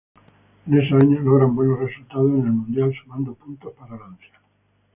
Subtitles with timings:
[0.65, 4.41] En esos años logra buenos resultados en el mundial sumando puntos para Lancia.